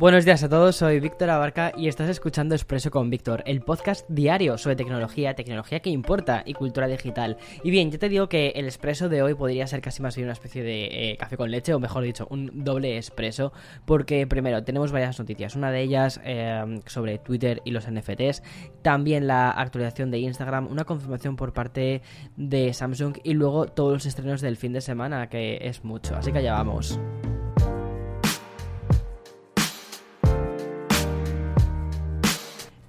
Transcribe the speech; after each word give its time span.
Buenos 0.00 0.24
días 0.24 0.42
a 0.42 0.48
todos, 0.48 0.76
soy 0.76 0.98
Víctor 0.98 1.28
Abarca 1.28 1.74
y 1.76 1.86
estás 1.86 2.08
escuchando 2.08 2.54
Expreso 2.54 2.90
con 2.90 3.10
Víctor, 3.10 3.42
el 3.44 3.60
podcast 3.60 4.08
diario 4.08 4.56
sobre 4.56 4.74
tecnología, 4.74 5.34
tecnología 5.34 5.80
que 5.80 5.90
importa 5.90 6.42
y 6.46 6.54
cultura 6.54 6.86
digital. 6.86 7.36
Y 7.62 7.70
bien, 7.70 7.90
yo 7.90 7.98
te 7.98 8.08
digo 8.08 8.26
que 8.26 8.54
el 8.56 8.64
expreso 8.64 9.10
de 9.10 9.20
hoy 9.20 9.34
podría 9.34 9.66
ser 9.66 9.82
casi 9.82 10.00
más 10.00 10.16
bien 10.16 10.28
una 10.28 10.32
especie 10.32 10.62
de 10.62 10.86
eh, 10.86 11.16
café 11.18 11.36
con 11.36 11.50
leche, 11.50 11.74
o 11.74 11.80
mejor 11.80 12.02
dicho, 12.02 12.26
un 12.30 12.64
doble 12.64 12.96
expreso, 12.96 13.52
porque 13.84 14.26
primero 14.26 14.64
tenemos 14.64 14.90
varias 14.90 15.18
noticias, 15.18 15.54
una 15.54 15.70
de 15.70 15.82
ellas 15.82 16.18
eh, 16.24 16.80
sobre 16.86 17.18
Twitter 17.18 17.60
y 17.66 17.70
los 17.70 17.86
NFTs, 17.86 18.42
también 18.80 19.26
la 19.26 19.50
actualización 19.50 20.10
de 20.10 20.20
Instagram, 20.20 20.66
una 20.68 20.84
confirmación 20.84 21.36
por 21.36 21.52
parte 21.52 22.00
de 22.38 22.72
Samsung 22.72 23.18
y 23.22 23.34
luego 23.34 23.66
todos 23.66 23.92
los 23.92 24.06
estrenos 24.06 24.40
del 24.40 24.56
fin 24.56 24.72
de 24.72 24.80
semana, 24.80 25.28
que 25.28 25.58
es 25.60 25.84
mucho, 25.84 26.16
así 26.16 26.32
que 26.32 26.38
allá 26.38 26.54
vamos. 26.54 26.98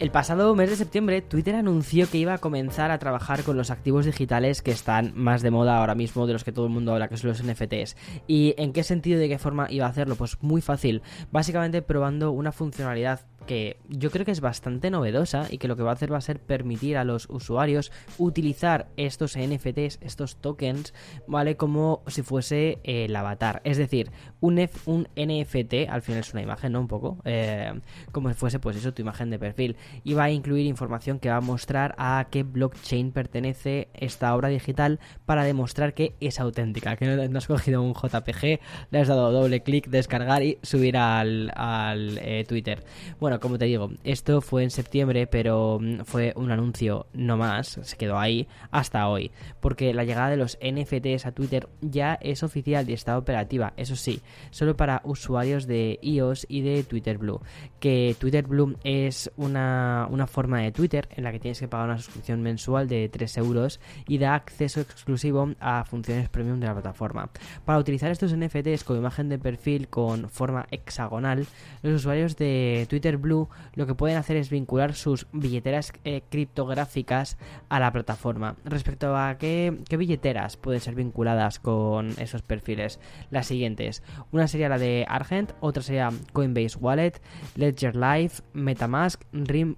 El 0.01 0.09
pasado 0.09 0.55
mes 0.55 0.67
de 0.67 0.77
septiembre, 0.77 1.21
Twitter 1.21 1.53
anunció 1.53 2.09
que 2.09 2.17
iba 2.17 2.33
a 2.33 2.39
comenzar 2.39 2.89
a 2.89 2.97
trabajar 2.97 3.43
con 3.43 3.55
los 3.55 3.69
activos 3.69 4.07
digitales 4.07 4.63
que 4.63 4.71
están 4.71 5.11
más 5.13 5.43
de 5.43 5.51
moda 5.51 5.77
ahora 5.77 5.93
mismo, 5.93 6.25
de 6.25 6.33
los 6.33 6.43
que 6.43 6.51
todo 6.51 6.65
el 6.65 6.71
mundo 6.71 6.93
habla, 6.93 7.07
que 7.07 7.17
son 7.17 7.29
los 7.29 7.43
NFTs. 7.43 7.95
¿Y 8.25 8.55
en 8.57 8.73
qué 8.73 8.81
sentido 8.81 9.19
y 9.19 9.21
de 9.21 9.29
qué 9.29 9.37
forma 9.37 9.67
iba 9.69 9.85
a 9.85 9.89
hacerlo? 9.89 10.15
Pues 10.15 10.41
muy 10.41 10.61
fácil. 10.61 11.03
Básicamente 11.31 11.83
probando 11.83 12.31
una 12.31 12.51
funcionalidad 12.51 13.27
que 13.45 13.77
yo 13.89 14.11
creo 14.11 14.25
que 14.25 14.31
es 14.31 14.41
bastante 14.41 14.89
novedosa 14.89 15.47
y 15.49 15.57
que 15.57 15.67
lo 15.67 15.75
que 15.75 15.83
va 15.83 15.91
a 15.91 15.93
hacer 15.93 16.11
va 16.11 16.17
a 16.17 16.21
ser 16.21 16.39
permitir 16.39 16.97
a 16.97 17.03
los 17.03 17.29
usuarios 17.29 17.91
utilizar 18.17 18.87
estos 18.97 19.37
NFTs, 19.37 19.99
estos 20.01 20.37
tokens, 20.37 20.93
¿vale? 21.27 21.57
Como 21.57 22.03
si 22.07 22.21
fuese 22.21 22.79
el 22.83 23.15
avatar. 23.15 23.61
Es 23.63 23.77
decir, 23.77 24.11
un, 24.39 24.69
un 24.85 25.07
NFT, 25.15 25.89
al 25.89 26.01
final 26.01 26.21
es 26.21 26.33
una 26.33 26.41
imagen, 26.41 26.73
¿no? 26.73 26.81
Un 26.81 26.87
poco, 26.87 27.17
eh, 27.25 27.79
como 28.11 28.29
si 28.29 28.35
fuese 28.35 28.59
pues 28.59 28.77
eso, 28.77 28.93
tu 28.93 29.01
imagen 29.01 29.29
de 29.29 29.39
perfil. 29.39 29.75
Y 30.03 30.13
va 30.13 30.25
a 30.25 30.31
incluir 30.31 30.65
información 30.65 31.19
que 31.19 31.29
va 31.29 31.37
a 31.37 31.41
mostrar 31.41 31.95
a 31.97 32.27
qué 32.29 32.43
blockchain 32.43 33.11
pertenece 33.11 33.89
esta 33.93 34.35
obra 34.35 34.49
digital 34.49 34.99
para 35.25 35.43
demostrar 35.43 35.93
que 35.93 36.15
es 36.19 36.39
auténtica, 36.39 36.95
que 36.95 37.05
no, 37.05 37.37
has 37.37 37.47
cogido 37.47 37.81
un 37.81 37.93
JPG, 37.93 38.59
le 38.89 38.99
has 38.99 39.07
dado 39.07 39.31
doble 39.31 39.61
clic, 39.63 39.87
descargar 39.87 40.43
y 40.43 40.57
subir 40.61 40.97
al, 40.97 41.51
al 41.55 42.17
eh, 42.19 42.45
Twitter. 42.47 42.83
Bueno, 43.19 43.39
como 43.39 43.57
te 43.57 43.65
digo, 43.65 43.91
esto 44.03 44.41
fue 44.41 44.63
en 44.63 44.71
septiembre, 44.71 45.27
pero 45.27 45.79
mm, 45.79 46.01
fue 46.05 46.33
un 46.35 46.51
anuncio 46.51 47.07
no 47.13 47.37
más, 47.37 47.79
se 47.81 47.97
quedó 47.97 48.17
ahí 48.17 48.47
hasta 48.71 49.07
hoy, 49.07 49.31
porque 49.59 49.93
la 49.93 50.03
llegada 50.03 50.29
de 50.29 50.37
los 50.37 50.57
NFTs 50.61 51.25
a 51.25 51.31
Twitter 51.31 51.67
ya 51.81 52.17
es 52.21 52.43
oficial 52.43 52.89
y 52.89 52.93
está 52.93 53.17
operativa, 53.17 53.73
eso 53.77 53.95
sí, 53.95 54.21
solo 54.49 54.75
para 54.75 55.01
usuarios 55.03 55.67
de 55.67 55.99
iOS 56.01 56.45
y 56.49 56.61
de 56.61 56.83
Twitter 56.83 57.17
Blue, 57.17 57.41
que 57.79 58.15
Twitter 58.19 58.45
Blue 58.47 58.77
es 58.83 59.31
una, 59.37 59.80
una 60.09 60.27
forma 60.27 60.59
de 60.59 60.71
Twitter 60.71 61.07
en 61.11 61.23
la 61.23 61.31
que 61.31 61.39
tienes 61.39 61.59
que 61.59 61.67
pagar 61.67 61.89
una 61.89 61.97
suscripción 61.97 62.41
mensual 62.41 62.87
de 62.87 63.09
3 63.09 63.37
euros 63.37 63.79
y 64.07 64.17
da 64.17 64.35
acceso 64.35 64.81
exclusivo 64.81 65.51
a 65.59 65.85
funciones 65.85 66.29
premium 66.29 66.59
de 66.59 66.67
la 66.67 66.73
plataforma. 66.73 67.29
Para 67.65 67.79
utilizar 67.79 68.11
estos 68.11 68.35
NFTs 68.35 68.83
con 68.83 68.97
imagen 68.97 69.29
de 69.29 69.39
perfil 69.39 69.87
con 69.87 70.29
forma 70.29 70.67
hexagonal, 70.71 71.47
los 71.81 71.93
usuarios 71.93 72.35
de 72.37 72.85
Twitter 72.89 73.17
Blue 73.17 73.49
lo 73.75 73.87
que 73.87 73.95
pueden 73.95 74.17
hacer 74.17 74.37
es 74.37 74.49
vincular 74.49 74.93
sus 74.93 75.27
billeteras 75.31 75.93
eh, 76.03 76.23
criptográficas 76.29 77.37
a 77.69 77.79
la 77.79 77.91
plataforma. 77.91 78.55
Respecto 78.65 79.15
a 79.17 79.37
qué, 79.37 79.77
billeteras 79.89 80.57
pueden 80.57 80.81
ser 80.81 80.95
vinculadas 80.95 81.59
con 81.59 82.09
esos 82.17 82.41
perfiles, 82.41 82.99
las 83.29 83.47
siguientes. 83.47 84.03
Una 84.31 84.47
sería 84.47 84.69
la 84.69 84.77
de 84.77 85.05
Argent, 85.07 85.51
otra 85.59 85.83
sería 85.83 86.09
Coinbase 86.33 86.77
Wallet, 86.79 87.21
Ledger 87.55 87.95
Live, 87.95 88.33
Metamask, 88.53 89.21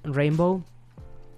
Rainbow 0.03 0.63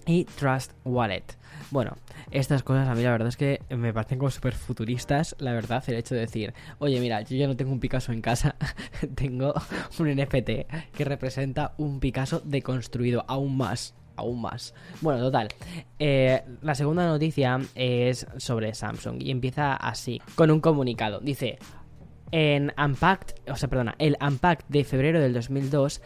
y 0.06 0.24
Trust 0.24 0.72
Wallet. 0.84 1.24
Bueno, 1.70 1.96
estas 2.30 2.62
cosas 2.62 2.88
a 2.88 2.94
mí 2.94 3.02
la 3.02 3.10
verdad 3.10 3.28
es 3.28 3.36
que 3.36 3.60
me 3.70 3.92
parecen 3.92 4.18
como 4.18 4.30
súper 4.30 4.54
futuristas, 4.54 5.34
la 5.38 5.52
verdad, 5.52 5.82
el 5.88 5.96
hecho 5.96 6.14
de 6.14 6.22
decir, 6.22 6.54
oye, 6.78 7.00
mira, 7.00 7.22
yo 7.22 7.36
ya 7.36 7.46
no 7.46 7.56
tengo 7.56 7.72
un 7.72 7.80
Picasso 7.80 8.12
en 8.12 8.20
casa, 8.20 8.54
tengo 9.14 9.52
un 9.98 10.08
NFT 10.08 10.50
que 10.94 11.04
representa 11.04 11.74
un 11.78 11.98
Picasso 11.98 12.40
deconstruido 12.44 13.24
aún 13.26 13.56
más 13.56 13.94
aún 14.16 14.40
más. 14.40 14.74
Bueno, 15.02 15.20
total. 15.20 15.48
Eh, 15.98 16.42
la 16.62 16.74
segunda 16.74 17.06
noticia 17.06 17.60
es 17.74 18.26
sobre 18.38 18.74
Samsung 18.74 19.22
y 19.22 19.30
empieza 19.30 19.74
así, 19.74 20.22
con 20.34 20.50
un 20.50 20.60
comunicado. 20.60 21.20
Dice, 21.20 21.58
en 22.32 22.72
Unpacked, 22.82 23.50
o 23.50 23.56
sea, 23.56 23.68
perdona, 23.68 23.94
el 23.98 24.16
Unpacked 24.20 24.64
de 24.68 24.84
febrero 24.84 25.20
del 25.20 25.34
2002 25.34 26.00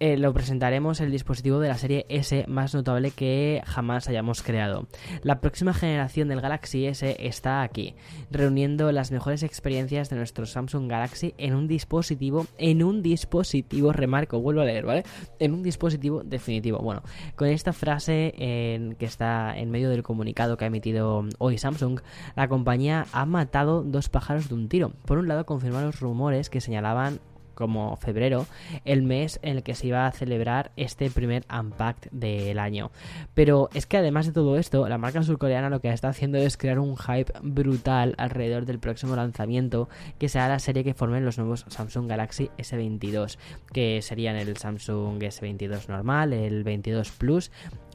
eh, 0.00 0.16
lo 0.16 0.32
presentaremos 0.32 1.00
el 1.00 1.10
dispositivo 1.10 1.60
de 1.60 1.68
la 1.68 1.76
serie 1.76 2.06
S 2.08 2.44
más 2.48 2.74
notable 2.74 3.10
que 3.10 3.62
jamás 3.66 4.08
hayamos 4.08 4.42
creado. 4.42 4.86
La 5.22 5.40
próxima 5.40 5.74
generación 5.74 6.28
del 6.28 6.40
Galaxy 6.40 6.86
S 6.86 7.16
está 7.20 7.62
aquí, 7.62 7.94
reuniendo 8.30 8.90
las 8.92 9.12
mejores 9.12 9.42
experiencias 9.42 10.08
de 10.08 10.16
nuestro 10.16 10.46
Samsung 10.46 10.90
Galaxy 10.90 11.34
en 11.36 11.54
un 11.54 11.68
dispositivo, 11.68 12.46
en 12.56 12.82
un 12.82 13.02
dispositivo, 13.02 13.92
remarco, 13.92 14.40
vuelvo 14.40 14.62
a 14.62 14.64
leer, 14.64 14.86
¿vale? 14.86 15.04
En 15.38 15.52
un 15.52 15.62
dispositivo 15.62 16.22
definitivo. 16.24 16.78
Bueno, 16.78 17.02
con 17.36 17.48
esta 17.48 17.74
frase 17.74 18.32
en, 18.38 18.94
que 18.94 19.04
está 19.04 19.56
en 19.56 19.70
medio 19.70 19.90
del 19.90 20.02
comunicado 20.02 20.56
que 20.56 20.64
ha 20.64 20.68
emitido 20.68 21.26
hoy 21.38 21.58
Samsung, 21.58 22.00
la 22.36 22.48
compañía 22.48 23.06
ha 23.12 23.26
matado 23.26 23.82
dos 23.82 24.08
pájaros 24.08 24.48
de 24.48 24.54
un 24.54 24.68
tiro. 24.68 24.92
Por 25.04 25.18
un 25.18 25.28
lado, 25.28 25.44
confirma 25.44 25.82
los 25.82 26.00
rumores 26.00 26.48
que 26.48 26.62
señalaban 26.62 27.20
como 27.60 27.96
febrero, 27.96 28.46
el 28.84 29.02
mes 29.02 29.38
en 29.42 29.58
el 29.58 29.62
que 29.62 29.76
se 29.76 29.86
iba 29.86 30.06
a 30.06 30.12
celebrar 30.12 30.72
este 30.76 31.10
primer 31.10 31.44
Unpacked 31.48 32.10
del 32.10 32.58
año. 32.58 32.90
Pero 33.34 33.70
es 33.74 33.86
que 33.86 33.98
además 33.98 34.26
de 34.26 34.32
todo 34.32 34.56
esto, 34.56 34.88
la 34.88 34.98
marca 34.98 35.22
surcoreana 35.22 35.70
lo 35.70 35.80
que 35.80 35.90
está 35.90 36.08
haciendo 36.08 36.38
es 36.38 36.56
crear 36.56 36.78
un 36.78 36.96
hype 36.96 37.32
brutal 37.42 38.14
alrededor 38.18 38.66
del 38.66 38.80
próximo 38.80 39.14
lanzamiento, 39.14 39.88
que 40.18 40.28
será 40.28 40.48
la 40.48 40.58
serie 40.58 40.82
que 40.82 40.94
formen 40.94 41.24
los 41.24 41.38
nuevos 41.38 41.66
Samsung 41.68 42.08
Galaxy 42.08 42.50
S22, 42.58 43.38
que 43.72 44.02
serían 44.02 44.36
el 44.36 44.56
Samsung 44.56 45.22
S22 45.22 45.88
normal, 45.88 46.32
el 46.32 46.64
22 46.64 47.10
Plus 47.12 47.50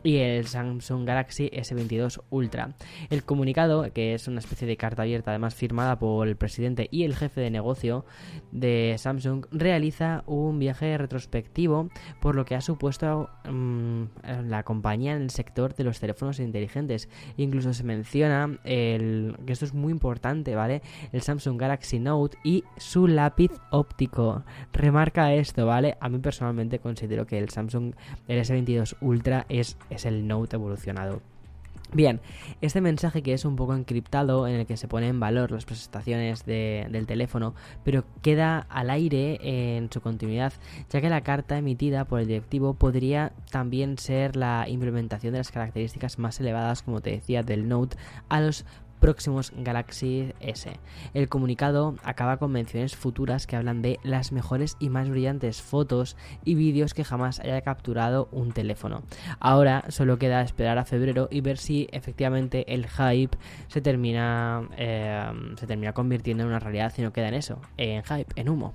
y 0.06 0.18
el 0.18 0.46
Samsung 0.46 1.06
Galaxy 1.06 1.50
S22 1.50 2.22
Ultra. 2.30 2.76
El 3.10 3.24
comunicado, 3.24 3.92
que 3.92 4.14
es 4.14 4.28
una 4.28 4.40
especie 4.40 4.68
de 4.68 4.78
carta 4.78 5.02
abierta 5.02 5.32
además 5.32 5.56
firmada 5.56 5.98
por 5.98 6.28
el 6.28 6.36
presidente 6.36 6.88
y 6.92 7.04
el 7.04 7.16
jefe 7.16 7.42
de 7.42 7.50
negocio 7.50 8.06
de 8.52 8.96
Samsung, 9.00 9.48
realiza 9.52 10.24
un 10.28 10.60
viaje 10.60 10.96
retrospectivo 10.98 11.90
por 12.22 12.36
lo 12.36 12.46
que 12.46 12.54
ha 12.54 12.62
supuesto 12.62 13.30
mm, 13.50 14.04
la 14.48 14.62
compañía 14.64 15.16
en 15.16 15.24
el 15.24 15.32
sector 15.32 15.74
de 15.74 15.84
los 15.84 16.00
teléfonos 16.00 16.40
inteligentes. 16.40 17.10
Incluso 17.38 17.74
se 17.74 17.84
menciona 17.84 18.60
el, 18.64 19.36
que 19.46 19.54
esto 19.54 19.66
es 19.66 19.74
muy 19.74 19.92
importante, 19.92 20.54
¿vale? 20.54 20.84
El 21.14 21.24
Samsung 21.24 21.60
Galaxy 21.60 22.00
Note 22.00 22.38
y 22.44 22.64
su 22.78 23.08
lápiz 23.08 23.52
óptico. 23.72 24.44
Remarca 24.72 25.34
esto, 25.34 25.66
¿vale? 25.66 25.98
A 26.00 26.10
mí 26.10 26.20
personalmente 26.20 26.78
considero 26.78 27.26
que 27.26 27.40
el 27.40 27.50
Samsung 27.50 27.96
S22 28.28 28.98
Ultra 29.02 29.48
es 29.50 29.78
es 29.96 30.06
el 30.06 30.28
Note 30.28 30.56
evolucionado. 30.56 31.22
Bien, 31.94 32.20
este 32.62 32.82
mensaje 32.82 33.22
que 33.22 33.34
es 33.34 33.46
un 33.46 33.56
poco 33.56 33.76
encriptado 33.76 34.48
en 34.48 34.56
el 34.56 34.66
que 34.66 34.76
se 34.76 34.88
pone 34.88 35.08
en 35.08 35.20
valor 35.20 35.52
las 35.52 35.66
presentaciones 35.66 36.44
del 36.46 37.06
teléfono, 37.06 37.54
pero 37.84 38.04
queda 38.22 38.66
al 38.70 38.90
aire 38.90 39.40
en 39.78 39.90
su 39.92 40.02
continuidad, 40.02 40.52
ya 40.90 41.00
que 41.00 41.10
la 41.10 41.22
carta 41.22 41.58
emitida 41.58 42.04
por 42.04 42.20
el 42.20 42.28
directivo 42.28 42.74
podría 42.74 43.32
también 43.52 43.98
ser 43.98 44.36
la 44.36 44.66
implementación 44.68 45.32
de 45.34 45.40
las 45.40 45.52
características 45.52 46.20
más 46.20 46.40
elevadas, 46.40 46.82
como 46.82 47.02
te 47.02 47.12
decía, 47.12 47.44
del 47.44 47.70
Note 47.70 47.98
a 48.30 48.42
los 48.42 48.66
próximos 49.06 49.54
Galaxy 49.56 50.34
S. 50.40 50.68
El 51.14 51.30
comunicado 51.30 51.94
acaba 52.04 52.38
con 52.38 52.52
menciones 52.52 52.96
futuras 52.96 53.46
que 53.46 53.56
hablan 53.56 53.84
de 53.84 54.00
las 54.02 54.32
mejores 54.32 54.78
y 54.79 54.90
más 54.90 55.12
brillantes 55.12 55.62
fotos 55.62 56.18
y 56.44 56.56
vídeos 56.56 56.96
que 56.96 57.03
jamás 57.03 57.40
haya 57.40 57.62
capturado 57.62 58.29
un 58.32 58.52
teléfono. 58.52 59.03
Ahora 59.40 59.84
solo 59.90 60.18
queda 60.18 60.41
esperar 60.41 60.79
a 60.79 60.85
febrero 60.85 61.28
y 61.29 61.41
ver 61.41 61.59
si 61.59 61.88
efectivamente 61.91 62.74
el 62.74 62.88
hype 62.88 63.38
se 63.68 63.79
termina, 63.79 64.68
eh, 64.76 65.24
se 65.56 65.68
termina 65.68 65.94
convirtiendo 65.94 66.41
en 66.41 66.50
una 66.50 66.58
realidad 66.58 66.91
y 66.97 67.03
no 67.03 67.14
queda 67.14 67.28
en 67.28 67.35
eso, 67.35 67.62
en 67.78 68.02
hype, 68.02 68.34
en 68.35 68.50
humo. 68.50 68.74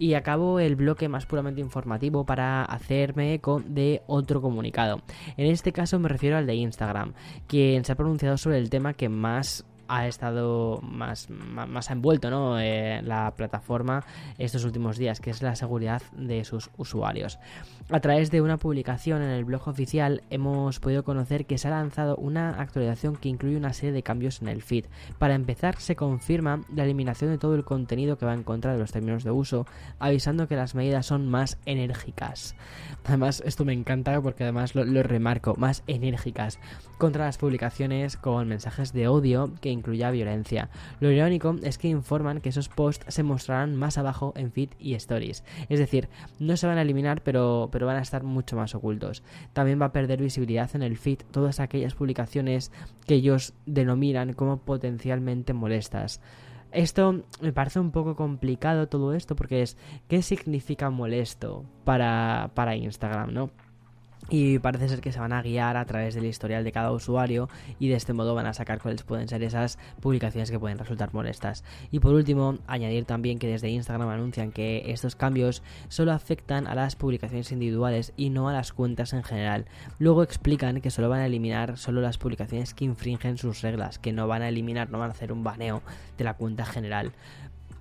Y 0.00 0.14
acabo 0.14 0.58
el 0.58 0.74
bloque 0.74 1.08
más 1.08 1.24
puramente 1.26 1.60
informativo 1.60 2.26
para 2.26 2.64
hacerme 2.64 3.34
eco 3.34 3.62
de 3.64 4.02
otro 4.08 4.42
comunicado. 4.42 5.02
En 5.36 5.46
este 5.46 5.70
caso 5.70 6.00
me 6.00 6.08
refiero 6.08 6.36
al 6.36 6.48
de 6.48 6.56
Instagram, 6.56 7.12
quien 7.46 7.84
se 7.84 7.92
ha 7.92 7.96
pronunciado 7.96 8.36
sobre 8.38 8.58
el 8.58 8.70
tema 8.70 8.94
que 8.94 9.08
más 9.08 9.67
ha 9.88 10.06
estado 10.06 10.80
más, 10.82 11.28
más, 11.30 11.90
envuelto 11.90 12.30
¿no? 12.30 12.60
Eh, 12.60 13.00
la 13.02 13.32
plataforma 13.34 14.04
estos 14.38 14.64
últimos 14.64 14.98
días, 14.98 15.20
que 15.20 15.30
es 15.30 15.42
la 15.42 15.56
seguridad 15.56 16.02
de 16.12 16.44
sus 16.44 16.70
usuarios. 16.76 17.38
A 17.90 18.00
través 18.00 18.30
de 18.30 18.42
una 18.42 18.58
publicación 18.58 19.22
en 19.22 19.30
el 19.30 19.44
blog 19.44 19.66
oficial 19.66 20.22
hemos 20.28 20.78
podido 20.78 21.04
conocer 21.04 21.46
que 21.46 21.56
se 21.56 21.68
ha 21.68 21.70
lanzado 21.70 22.16
una 22.16 22.60
actualización 22.60 23.16
que 23.16 23.30
incluye 23.30 23.56
una 23.56 23.72
serie 23.72 23.92
de 23.92 24.02
cambios 24.02 24.42
en 24.42 24.48
el 24.48 24.62
feed. 24.62 24.84
Para 25.18 25.34
empezar, 25.34 25.76
se 25.80 25.96
confirma 25.96 26.62
la 26.74 26.84
eliminación 26.84 27.30
de 27.30 27.38
todo 27.38 27.54
el 27.54 27.64
contenido 27.64 28.18
que 28.18 28.26
va 28.26 28.34
en 28.34 28.42
contra 28.42 28.72
de 28.72 28.78
los 28.78 28.92
términos 28.92 29.24
de 29.24 29.30
uso, 29.30 29.66
avisando 29.98 30.48
que 30.48 30.56
las 30.56 30.74
medidas 30.74 31.06
son 31.06 31.28
más 31.28 31.58
enérgicas. 31.64 32.54
Además, 33.04 33.42
esto 33.46 33.64
me 33.64 33.72
encanta 33.72 34.20
porque 34.20 34.44
además 34.44 34.74
lo, 34.74 34.84
lo 34.84 35.02
remarco, 35.02 35.54
más 35.56 35.82
enérgicas 35.86 36.58
contra 36.98 37.24
las 37.24 37.38
publicaciones 37.38 38.16
con 38.16 38.48
mensajes 38.48 38.92
de 38.92 39.08
odio 39.08 39.52
que 39.60 39.70
incluya 39.78 40.10
violencia. 40.10 40.68
Lo 41.00 41.10
irónico 41.10 41.56
es 41.62 41.78
que 41.78 41.88
informan 41.88 42.40
que 42.40 42.50
esos 42.50 42.68
posts 42.68 43.12
se 43.12 43.22
mostrarán 43.22 43.74
más 43.74 43.98
abajo 43.98 44.32
en 44.36 44.52
feed 44.52 44.70
y 44.78 44.94
stories. 44.94 45.44
Es 45.68 45.78
decir, 45.78 46.08
no 46.38 46.56
se 46.56 46.66
van 46.66 46.78
a 46.78 46.82
eliminar, 46.82 47.22
pero, 47.22 47.68
pero 47.72 47.86
van 47.86 47.96
a 47.96 48.02
estar 48.02 48.22
mucho 48.22 48.56
más 48.56 48.74
ocultos. 48.74 49.22
También 49.52 49.80
va 49.80 49.86
a 49.86 49.92
perder 49.92 50.20
visibilidad 50.20 50.70
en 50.74 50.82
el 50.82 50.96
feed 50.96 51.20
todas 51.30 51.60
aquellas 51.60 51.94
publicaciones 51.94 52.72
que 53.06 53.14
ellos 53.14 53.54
denominan 53.66 54.32
como 54.32 54.58
potencialmente 54.58 55.52
molestas. 55.52 56.20
Esto 56.70 57.24
me 57.40 57.52
parece 57.52 57.80
un 57.80 57.92
poco 57.92 58.14
complicado 58.14 58.88
todo 58.88 59.14
esto 59.14 59.34
porque 59.34 59.62
es 59.62 59.78
¿qué 60.06 60.20
significa 60.20 60.90
molesto 60.90 61.64
para, 61.84 62.50
para 62.54 62.76
Instagram, 62.76 63.32
no? 63.32 63.50
Y 64.30 64.58
parece 64.58 64.88
ser 64.88 65.00
que 65.00 65.12
se 65.12 65.20
van 65.20 65.32
a 65.32 65.42
guiar 65.42 65.76
a 65.76 65.84
través 65.84 66.14
del 66.14 66.26
historial 66.26 66.64
de 66.64 66.72
cada 66.72 66.92
usuario 66.92 67.48
y 67.78 67.88
de 67.88 67.94
este 67.94 68.12
modo 68.12 68.34
van 68.34 68.46
a 68.46 68.54
sacar 68.54 68.80
cuáles 68.80 69.02
pueden 69.02 69.28
ser 69.28 69.42
esas 69.42 69.78
publicaciones 70.00 70.50
que 70.50 70.58
pueden 70.58 70.78
resultar 70.78 71.14
molestas. 71.14 71.64
Y 71.90 72.00
por 72.00 72.14
último, 72.14 72.58
añadir 72.66 73.04
también 73.04 73.38
que 73.38 73.48
desde 73.48 73.70
Instagram 73.70 74.08
anuncian 74.08 74.52
que 74.52 74.90
estos 74.90 75.16
cambios 75.16 75.62
solo 75.88 76.12
afectan 76.12 76.66
a 76.66 76.74
las 76.74 76.96
publicaciones 76.96 77.52
individuales 77.52 78.12
y 78.16 78.30
no 78.30 78.48
a 78.48 78.52
las 78.52 78.72
cuentas 78.72 79.12
en 79.12 79.22
general. 79.22 79.66
Luego 79.98 80.22
explican 80.22 80.80
que 80.80 80.90
solo 80.90 81.08
van 81.08 81.20
a 81.20 81.26
eliminar 81.26 81.78
solo 81.78 82.00
las 82.00 82.18
publicaciones 82.18 82.74
que 82.74 82.84
infringen 82.84 83.38
sus 83.38 83.62
reglas, 83.62 83.98
que 83.98 84.12
no 84.12 84.26
van 84.28 84.42
a 84.42 84.48
eliminar, 84.48 84.90
no 84.90 84.98
van 84.98 85.10
a 85.10 85.12
hacer 85.12 85.32
un 85.32 85.44
baneo 85.44 85.82
de 86.16 86.24
la 86.24 86.34
cuenta 86.34 86.64
general. 86.64 87.12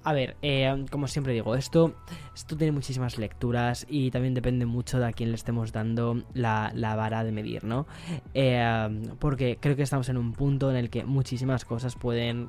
A 0.07 0.13
ver, 0.13 0.37
eh, 0.41 0.85
como 0.89 1.09
siempre 1.09 1.33
digo, 1.33 1.53
esto, 1.53 1.93
esto 2.33 2.55
tiene 2.55 2.71
muchísimas 2.71 3.17
lecturas 3.17 3.85
y 3.89 4.09
también 4.09 4.33
depende 4.33 4.65
mucho 4.65 4.99
de 4.99 5.05
a 5.07 5.11
quién 5.11 5.31
le 5.31 5.35
estemos 5.35 5.73
dando 5.73 6.23
la, 6.33 6.71
vara 6.95 7.25
de 7.25 7.33
medir, 7.33 7.65
¿no? 7.65 7.87
Eh, 8.33 9.01
porque 9.19 9.57
creo 9.59 9.75
que 9.75 9.81
estamos 9.81 10.07
en 10.07 10.15
un 10.15 10.31
punto 10.31 10.71
en 10.71 10.77
el 10.77 10.89
que 10.89 11.03
muchísimas 11.03 11.65
cosas 11.65 11.97
pueden 11.97 12.47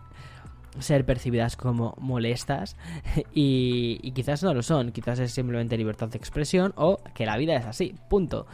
ser 0.78 1.04
percibidas 1.04 1.56
como 1.56 1.96
molestas 1.98 2.76
y, 3.34 4.12
quizás 4.12 4.44
no 4.44 4.54
lo 4.54 4.62
son, 4.62 4.92
quizás 4.92 5.18
es 5.18 5.32
simplemente 5.32 5.76
libertad 5.76 6.06
de 6.06 6.18
expresión 6.18 6.72
o 6.76 7.00
que 7.12 7.26
la 7.26 7.36
vida 7.36 7.56
es 7.56 7.66
así, 7.66 7.92
punto. 8.08 8.46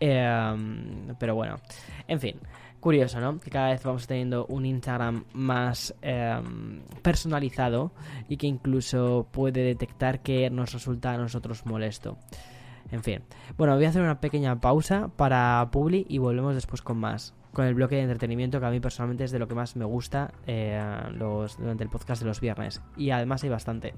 Eh, 0.00 1.06
pero 1.16 1.36
bueno, 1.36 1.60
en 2.08 2.18
fin 2.18 2.40
curioso, 2.80 3.20
¿no? 3.20 3.40
Que 3.40 3.50
cada 3.50 3.70
vez 3.70 3.82
vamos 3.82 4.06
teniendo 4.06 4.46
un 4.46 4.66
Instagram 4.66 5.24
más 5.32 5.94
em, 6.02 6.82
personalizado 7.02 7.92
y 8.28 8.36
que 8.36 8.46
incluso 8.46 9.28
puede 9.30 9.62
detectar 9.62 10.20
que 10.20 10.50
nos 10.50 10.72
resulta 10.72 11.12
a 11.12 11.18
nosotros 11.18 11.66
molesto. 11.66 12.18
En 12.90 13.02
fin. 13.02 13.22
Bueno, 13.56 13.74
voy 13.74 13.84
a 13.84 13.88
hacer 13.90 14.02
una 14.02 14.20
pequeña 14.20 14.60
pausa 14.60 15.08
para 15.16 15.68
Publi 15.70 16.06
y 16.08 16.18
volvemos 16.18 16.54
después 16.54 16.82
con 16.82 16.98
más. 16.98 17.34
Con 17.52 17.66
el 17.66 17.74
bloque 17.74 17.96
de 17.96 18.02
entretenimiento 18.02 18.60
que 18.60 18.66
a 18.66 18.70
mí 18.70 18.80
personalmente 18.80 19.24
es 19.24 19.30
de 19.30 19.38
lo 19.38 19.48
que 19.48 19.54
más 19.54 19.76
me 19.76 19.84
gusta 19.84 20.32
eh, 20.46 20.80
los, 21.12 21.58
durante 21.58 21.84
el 21.84 21.90
podcast 21.90 22.22
de 22.22 22.28
los 22.28 22.40
viernes. 22.40 22.82
Y 22.96 23.10
además 23.10 23.42
hay 23.42 23.50
bastante. 23.50 23.94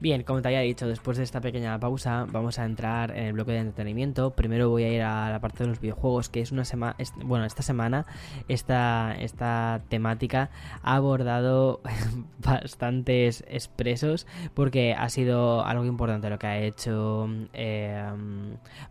Bien, 0.00 0.22
como 0.22 0.40
te 0.40 0.46
había 0.46 0.60
dicho, 0.60 0.86
después 0.86 1.16
de 1.16 1.24
esta 1.24 1.40
pequeña 1.40 1.76
pausa 1.80 2.24
vamos 2.30 2.60
a 2.60 2.64
entrar 2.64 3.10
en 3.10 3.24
el 3.24 3.32
bloque 3.32 3.50
de 3.50 3.58
entretenimiento. 3.58 4.30
Primero 4.30 4.70
voy 4.70 4.84
a 4.84 4.92
ir 4.92 5.02
a 5.02 5.28
la 5.28 5.40
parte 5.40 5.64
de 5.64 5.70
los 5.70 5.80
videojuegos, 5.80 6.28
que 6.28 6.40
es 6.40 6.52
una 6.52 6.64
semana, 6.64 6.94
bueno, 7.24 7.44
esta 7.44 7.64
semana 7.64 8.06
esta, 8.46 9.16
esta 9.18 9.82
temática 9.88 10.50
ha 10.84 10.94
abordado 10.94 11.80
bastantes 12.38 13.42
expresos 13.48 14.28
porque 14.54 14.94
ha 14.94 15.08
sido 15.08 15.64
algo 15.64 15.84
importante 15.84 16.30
lo 16.30 16.38
que 16.38 16.46
ha 16.46 16.60
hecho 16.60 17.28
eh, 17.52 18.00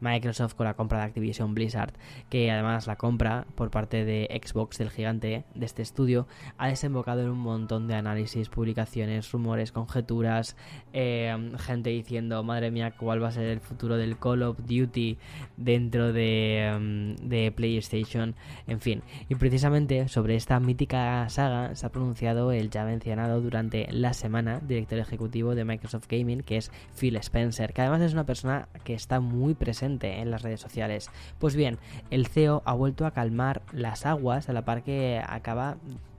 Microsoft 0.02 0.56
con 0.56 0.66
la 0.66 0.74
compra 0.74 0.98
de 0.98 1.06
Activision 1.06 1.54
Blizzard, 1.54 1.94
que 2.30 2.52
además 2.52 2.86
la 2.86 2.98
compra 2.98 3.48
por 3.56 3.72
parte 3.72 4.04
de 4.04 4.42
Xbox 4.46 4.78
del 4.78 4.90
gigante 4.90 5.46
de 5.56 5.66
este 5.66 5.84
estudio 5.84 6.28
ha 6.58 6.68
desembocado 6.68 7.22
en 7.22 7.30
un 7.30 7.40
montón 7.40 7.88
de 7.88 7.96
análisis, 7.96 8.50
publicaciones, 8.50 9.32
rumores, 9.32 9.72
conjeturas 9.72 10.58
eh, 11.00 11.52
gente 11.60 11.92
diciendo, 11.92 12.44
madre 12.44 12.72
mía, 12.72 12.90
cuál 12.98 13.22
va 13.22 13.28
a 13.28 13.32
ser 13.32 13.44
el 13.44 13.60
futuro 13.60 13.98
del 13.98 14.18
Call 14.18 14.42
of 14.42 14.58
Duty 14.66 15.20
dentro 15.56 16.12
de, 16.12 16.76
mm, 17.22 17.28
de 17.28 17.52
PlayStation, 17.52 18.34
en 18.66 18.80
fin. 18.80 19.04
Y 19.30 19.36
precisamente 19.36 20.08
sobre 20.08 20.36
esta 20.36 20.60
mítica 20.60 21.30
saga 21.30 21.76
se 21.76 21.86
ha 21.86 21.90
pronunciado 21.90 22.52
el 22.52 22.72
ya 22.72 22.84
mencionado 22.84 23.42
durante 23.42 23.88
la 23.92 24.14
semana 24.14 24.60
director 24.60 24.98
ejecutivo 24.98 25.54
de 25.54 25.66
Microsoft 25.66 26.08
Gaming, 26.10 26.42
que 26.42 26.58
es 26.58 26.72
Phil 27.00 27.16
Spencer, 27.18 27.74
que 27.74 27.82
además 27.82 28.02
es 28.02 28.14
una 28.14 28.26
persona 28.26 28.68
que 28.84 28.96
está 28.96 29.20
muy 29.20 29.54
presente 29.54 30.20
en 30.20 30.32
las 30.32 30.42
redes 30.42 30.62
sociales. 30.62 31.12
Pues 31.38 31.56
bien, 31.56 31.78
el 32.10 32.26
CEO 32.26 32.64
ha 32.66 32.74
vuelto 32.74 33.06
a 33.06 33.12
calmar 33.12 33.62
las 33.72 34.08
aguas 34.08 34.50
a 34.50 34.54
la 34.54 34.66
par 34.66 34.82
que 34.82 35.22
acaba 35.24 35.78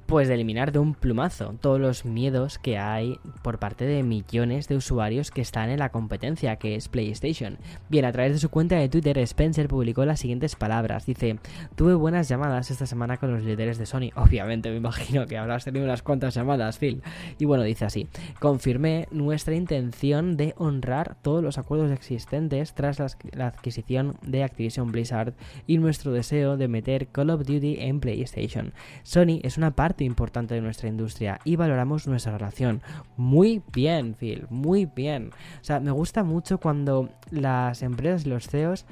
pues 0.09 0.27
de 0.27 0.35
eliminar 0.35 0.73
de 0.73 0.79
un 0.79 0.95
plumazo 0.95 1.55
todos 1.61 1.79
los 1.79 2.07
miedos 2.07 2.59
que 2.59 2.79
hay 2.79 3.21
por 3.43 3.59
parte 3.59 3.85
de 3.85 4.03
millones 4.03 4.67
de 4.67 4.75
usuarios 4.75 5.31
que 5.31 5.43
están 5.43 5.69
en 5.69 5.81
la 5.81 5.91
competencia 5.91 6.57
que 6.57 6.77
es 6.77 6.89
PlayStation. 6.89 7.59
Bien, 7.91 8.07
a 8.07 8.13
través 8.13 8.33
de 8.33 8.39
su 8.39 8.49
cuenta 8.49 8.77
de 8.77 8.89
Twitter, 8.89 9.19
Spencer 9.19 9.69
publicó 9.69 10.07
las 10.07 10.21
siguientes 10.21 10.57
palabras. 10.57 11.05
Dice, 11.05 11.39
tuve 11.77 11.93
buenas 11.93 12.27
llamadas 12.27 12.71
esta 12.71 12.87
semana 12.87 13.19
con 13.19 13.35
los 13.35 13.45
líderes 13.45 13.77
de 13.77 13.85
Sony. 13.85 14.09
Obviamente, 14.17 14.71
me 14.71 14.79
imagino 14.79 15.27
que 15.27 15.37
habrás 15.37 15.67
tenido 15.67 15.85
unas 15.85 16.01
cuantas 16.01 16.35
llamadas, 16.35 16.79
Phil. 16.79 17.03
Y 17.39 17.45
bueno, 17.45 17.63
dice 17.63 17.85
así, 17.85 18.09
confirmé 18.41 19.09
nuestra 19.11 19.57
intención 19.57 20.39
de 20.39 20.55
honrar 20.57 21.19
todos 21.21 21.45
los 21.45 21.59
acuerdos 21.59 21.93
existentes 21.93 22.73
tras 22.73 22.99
la 23.33 23.47
adquisición 23.47 24.17
de 24.23 24.43
Activision 24.43 24.91
Blizzard 24.91 25.35
y 25.67 25.77
nuestro 25.77 26.13
deseo 26.13 26.57
de 26.57 26.69
meter 26.69 27.09
Call 27.09 27.29
of 27.29 27.45
Duty 27.45 27.77
en 27.81 28.01
PlayStation. 28.01 28.73
Sony 29.03 29.41
es 29.43 29.59
una 29.59 29.73
parte 29.73 29.98
importante 30.05 30.55
de 30.55 30.61
nuestra 30.61 30.89
industria 30.89 31.41
y 31.45 31.57
valoramos 31.57 32.07
nuestra 32.07 32.37
relación. 32.37 32.83
Muy 33.17 33.63
bien, 33.73 34.15
Phil, 34.15 34.47
muy 34.51 34.87
bien. 34.87 35.31
O 35.61 35.65
sea, 35.65 35.81
me 35.81 35.91
gusta 35.91 36.23
mucho 36.25 36.59
cuando 36.59 37.09
las 37.31 37.83
empresas 37.83 38.27
y 38.27 38.29
los 38.31 38.49
CEOs 38.49 38.87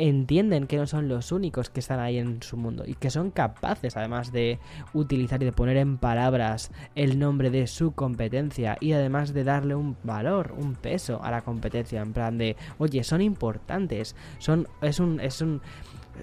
entienden 0.00 0.66
que 0.66 0.78
no 0.78 0.86
son 0.86 1.08
los 1.08 1.30
únicos 1.30 1.68
que 1.68 1.80
están 1.80 2.00
ahí 2.00 2.18
en 2.18 2.42
su 2.42 2.56
mundo 2.56 2.84
y 2.86 2.94
que 2.94 3.10
son 3.10 3.30
capaces 3.30 3.96
además 3.96 4.32
de 4.32 4.58
utilizar 4.94 5.42
y 5.42 5.44
de 5.44 5.52
poner 5.52 5.76
en 5.76 5.98
palabras 5.98 6.70
el 6.94 7.18
nombre 7.18 7.50
de 7.50 7.66
su 7.66 7.92
competencia 7.92 8.78
y 8.80 8.92
además 8.92 9.34
de 9.34 9.44
darle 9.44 9.74
un 9.74 9.96
valor, 10.02 10.54
un 10.56 10.74
peso 10.74 11.22
a 11.22 11.30
la 11.30 11.42
competencia 11.42 12.00
en 12.00 12.12
plan 12.12 12.38
de, 12.38 12.56
oye, 12.78 13.04
son 13.04 13.20
importantes, 13.20 14.16
son 14.38 14.66
es 14.80 15.00
un 15.00 15.20
es 15.20 15.40
un 15.42 15.60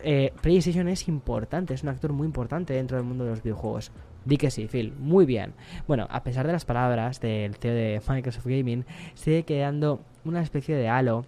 eh, 0.03 0.33
PlayStation 0.41 0.87
es 0.87 1.07
importante, 1.07 1.73
es 1.73 1.83
un 1.83 1.89
actor 1.89 2.13
muy 2.13 2.25
importante 2.25 2.73
dentro 2.73 2.97
del 2.97 3.05
mundo 3.05 3.23
de 3.23 3.31
los 3.31 3.43
videojuegos. 3.43 3.91
Di 4.25 4.37
que 4.37 4.51
sí, 4.51 4.67
Phil, 4.67 4.93
muy 4.99 5.25
bien. 5.25 5.53
Bueno, 5.87 6.07
a 6.09 6.23
pesar 6.23 6.45
de 6.47 6.53
las 6.53 6.65
palabras 6.65 7.21
del 7.21 7.55
CEO 7.55 7.73
de 7.73 8.01
Microsoft 8.09 8.45
Gaming, 8.45 8.85
sigue 9.13 9.43
quedando 9.43 10.01
una 10.25 10.41
especie 10.41 10.75
de 10.75 10.89
halo 10.89 11.25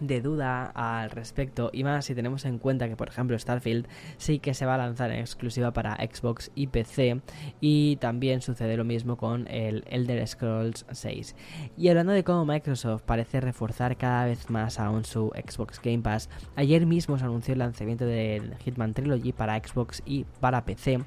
de 0.00 0.20
duda 0.20 0.66
al 0.74 1.10
respecto 1.10 1.70
y 1.72 1.84
más 1.84 2.04
si 2.04 2.14
tenemos 2.14 2.44
en 2.44 2.58
cuenta 2.58 2.88
que 2.88 2.96
por 2.96 3.08
ejemplo 3.08 3.38
Starfield 3.38 3.86
sí 4.16 4.38
que 4.38 4.54
se 4.54 4.66
va 4.66 4.74
a 4.74 4.78
lanzar 4.78 5.10
en 5.10 5.20
exclusiva 5.20 5.72
para 5.72 5.96
Xbox 5.96 6.50
y 6.54 6.68
PC 6.68 7.20
y 7.60 7.96
también 7.96 8.40
sucede 8.40 8.76
lo 8.76 8.84
mismo 8.84 9.16
con 9.16 9.46
el 9.48 9.84
Elder 9.88 10.26
Scrolls 10.26 10.86
6 10.90 11.34
y 11.76 11.88
hablando 11.88 12.12
de 12.12 12.24
cómo 12.24 12.44
Microsoft 12.44 13.02
parece 13.02 13.40
reforzar 13.40 13.96
cada 13.96 14.26
vez 14.26 14.50
más 14.50 14.78
aún 14.80 15.04
su 15.04 15.30
Xbox 15.34 15.80
Game 15.82 16.00
Pass 16.00 16.28
ayer 16.56 16.86
mismo 16.86 17.18
se 17.18 17.24
anunció 17.24 17.52
el 17.52 17.60
lanzamiento 17.60 18.04
del 18.04 18.56
Hitman 18.58 18.94
Trilogy 18.94 19.32
para 19.32 19.58
Xbox 19.58 20.02
y 20.04 20.24
para 20.40 20.64
PC 20.64 21.00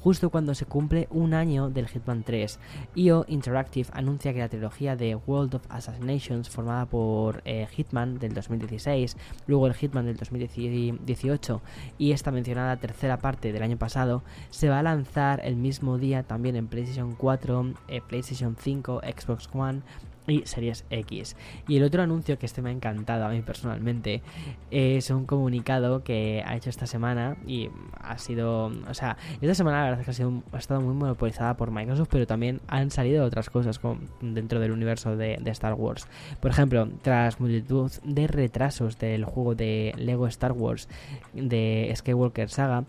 justo 0.00 0.30
cuando 0.30 0.54
se 0.54 0.66
cumple 0.66 1.08
un 1.10 1.34
año 1.34 1.70
del 1.70 1.88
Hitman 1.88 2.22
3. 2.22 2.58
IO 2.94 3.24
Interactive 3.28 3.88
anuncia 3.92 4.32
que 4.32 4.38
la 4.38 4.48
trilogía 4.48 4.96
de 4.96 5.14
World 5.14 5.56
of 5.56 5.66
Assassinations, 5.68 6.48
formada 6.48 6.86
por 6.86 7.42
eh, 7.44 7.66
Hitman 7.70 8.18
del 8.18 8.34
2016, 8.38 9.16
luego 9.46 9.66
el 9.66 9.74
Hitman 9.74 10.06
del 10.06 10.16
2018 10.16 11.62
y 11.98 12.12
esta 12.12 12.30
mencionada 12.30 12.76
tercera 12.76 13.18
parte 13.18 13.52
del 13.52 13.62
año 13.62 13.76
pasado, 13.76 14.22
se 14.50 14.68
va 14.68 14.78
a 14.78 14.82
lanzar 14.82 15.40
el 15.44 15.56
mismo 15.56 15.98
día 15.98 16.22
también 16.22 16.56
en 16.56 16.66
PlayStation 16.66 17.14
4, 17.14 17.74
eh, 17.88 18.00
PlayStation 18.06 18.56
5, 18.58 19.02
Xbox 19.04 19.48
One 19.52 19.82
y 20.28 20.42
Series 20.46 20.84
X. 20.90 21.36
Y 21.66 21.76
el 21.78 21.84
otro 21.84 22.02
anuncio 22.02 22.38
que 22.38 22.46
este 22.46 22.62
me 22.62 22.70
ha 22.70 22.72
encantado 22.72 23.24
a 23.24 23.30
mí 23.30 23.40
personalmente 23.42 24.22
es 24.70 25.10
un 25.10 25.24
comunicado 25.26 26.04
que 26.04 26.42
ha 26.46 26.56
hecho 26.56 26.70
esta 26.70 26.86
semana 26.86 27.36
y 27.46 27.70
ha 28.00 28.18
sido, 28.18 28.66
o 28.66 28.94
sea, 28.94 29.16
esta 29.40 29.54
semana 29.54 29.78
la 29.78 29.84
verdad 29.84 30.00
es 30.00 30.04
que 30.04 30.10
ha, 30.10 30.14
sido, 30.14 30.42
estado 30.56 30.80
muy 30.80 30.94
monopolizada 30.94 31.56
por 31.56 31.70
Microsoft, 31.70 32.08
pero 32.10 32.26
también 32.26 32.60
han 32.68 32.90
salido 32.90 33.24
otras 33.24 33.50
cosas 33.50 33.80
dentro 34.20 34.60
del 34.60 34.72
universo 34.72 35.16
de, 35.16 35.38
de 35.40 35.50
Star 35.50 35.74
Wars. 35.74 36.06
Por 36.40 36.50
ejemplo, 36.50 36.88
tras 37.02 37.40
multitud 37.40 37.90
de 38.04 38.26
retrasos 38.26 38.98
del 38.98 39.24
juego 39.24 39.54
de 39.54 39.94
Lego 39.96 40.26
Star 40.26 40.52
Wars 40.52 40.88
de 41.32 41.92
Skywalker 41.96 42.50
Saga, 42.50 42.84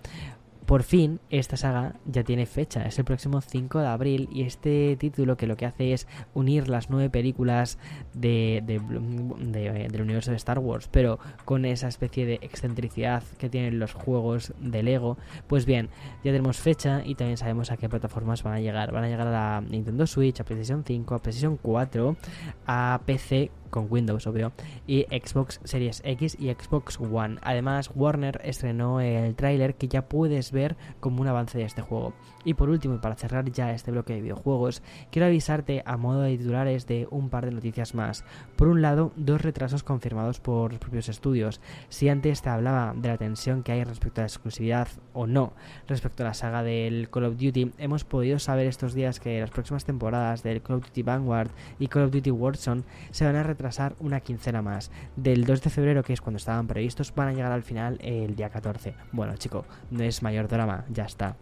por 0.70 0.84
fin, 0.84 1.20
esta 1.32 1.58
saga 1.58 1.96
ya 2.06 2.24
tiene 2.24 2.46
fecha, 2.46 2.84
es 2.84 3.00
el 3.00 3.04
próximo 3.04 3.42
5 3.42 3.80
de 3.80 3.88
abril 3.88 4.30
y 4.32 4.44
este 4.44 4.96
título 4.98 5.36
que 5.36 5.48
lo 5.48 5.58
que 5.58 5.66
hace 5.66 5.94
es 5.94 6.06
unir 6.36 6.70
las 6.70 6.92
nueve 6.92 7.10
películas 7.10 7.80
de, 8.14 8.62
del 8.64 10.02
universo 10.02 10.30
de 10.30 10.38
Star 10.38 10.60
Wars, 10.60 10.88
pero 10.92 11.18
con 11.44 11.66
esa 11.66 11.88
especie 11.88 12.28
de 12.28 12.36
excentricidad 12.44 13.24
que 13.40 13.50
tienen 13.50 13.80
los 13.80 13.94
juegos 13.94 14.54
de 14.60 14.84
Lego. 14.84 15.18
Pues 15.48 15.66
bien, 15.66 15.90
ya 16.24 16.32
tenemos 16.32 16.60
fecha 16.60 17.02
y 17.04 17.16
también 17.16 17.38
sabemos 17.38 17.72
a 17.72 17.78
qué 17.78 17.90
plataformas 17.90 18.44
van 18.44 18.54
a 18.54 18.60
llegar. 18.60 18.92
Van 18.92 19.06
a 19.06 19.08
llegar 19.08 19.26
a 19.26 19.32
la 19.32 19.62
Nintendo 19.68 20.06
Switch, 20.06 20.40
a 20.40 20.44
PlayStation 20.44 20.84
5, 20.86 21.16
a 21.16 21.20
PlayStation 21.20 21.58
4, 21.58 22.16
a 22.68 23.02
PC 23.08 23.50
con 23.70 23.88
Windows, 23.90 24.28
obvio, 24.28 24.52
y 24.88 25.04
Xbox 25.04 25.60
Series 25.64 26.02
X 26.06 26.38
y 26.40 26.50
Xbox 26.52 27.00
One. 27.00 27.38
Además, 27.42 27.92
Warner 27.96 28.42
estrenó 28.44 29.02
el 29.02 29.36
tráiler 29.36 29.76
que 29.76 29.88
ya 29.88 30.08
puedes 30.08 30.52
ver 30.52 30.76
como 31.00 31.22
un 31.22 31.28
avance 31.28 31.58
de 31.58 31.66
este 31.66 31.82
juego. 31.82 32.14
Y 32.44 32.54
por 32.54 32.70
último, 32.70 32.96
y 32.96 33.00
para 33.00 33.16
cerrar 33.16 33.52
ya 33.52 33.72
este 33.74 33.92
bloque 33.92 34.14
de 34.14 34.22
videojuegos, 34.22 34.82
quiero 35.12 35.28
avisarte 35.28 35.84
a 35.86 35.98
modo 35.98 36.22
de 36.22 36.38
titulares 36.38 36.88
de 36.88 37.08
un 37.12 37.30
par 37.30 37.46
de 37.46 37.52
noticias 37.52 37.94
más. 37.94 38.24
Por 38.56 38.68
un 38.68 38.82
lado, 38.82 39.12
dos 39.16 39.42
retrasos 39.42 39.84
confirmados 39.84 40.40
por 40.40 40.72
los 40.72 40.80
propios 40.80 41.10
estudios. 41.10 41.62
Si 41.90 42.10
antes 42.10 42.42
te 42.42 42.50
hablaba 42.50 42.94
de 42.96 43.10
la 43.10 43.18
tensión 43.18 43.64
que 43.64 43.74
hay 43.74 43.84
respecto 43.84 44.22
a 44.22 44.24
la 44.24 44.28
exclusividad 44.28 44.88
o 45.14 45.28
no 45.28 45.54
respecto 45.88 46.24
a 46.24 46.28
la 46.28 46.34
saga 46.34 46.64
del 46.64 47.10
Call 47.10 47.26
of 47.26 47.38
Duty, 47.38 47.74
hemos 47.78 48.04
podido 48.04 48.40
saber 48.40 48.68
estos 48.68 48.94
días 48.94 49.20
que 49.20 49.40
las 49.40 49.52
próximas 49.52 49.86
temporadas 49.86 50.44
del 50.44 50.62
Call 50.62 50.78
of 50.78 50.86
Duty 50.86 51.04
Vanguard 51.04 51.50
y 51.78 51.88
Call 51.88 52.04
of 52.04 52.12
Duty 52.12 52.32
Warzone 52.32 52.84
se 53.12 53.26
van 53.26 53.36
a 53.36 53.44
retrasar 53.44 53.59
una 54.00 54.22
quincena 54.22 54.62
más. 54.62 54.92
Del 55.16 55.46
2 55.46 55.62
de 55.62 55.70
febrero, 55.70 56.04
que 56.04 56.14
es 56.14 56.22
cuando 56.22 56.38
estaban 56.38 56.68
previstos, 56.68 57.14
van 57.14 57.30
a 57.30 57.34
llegar 57.34 57.52
al 57.52 57.64
final 57.64 57.98
el 58.02 58.36
día 58.36 58.50
14. 58.50 58.94
Bueno, 59.12 59.36
chico, 59.38 59.66
no 59.92 60.04
es 60.04 60.24
mayor 60.24 60.48
drama, 60.48 60.86
ya 60.90 61.06
está. 61.06 61.36